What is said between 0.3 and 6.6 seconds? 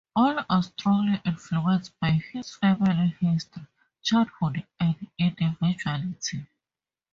are strongly influenced by his family history, childhood, and individuality.